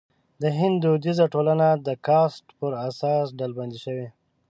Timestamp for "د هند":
0.41-0.75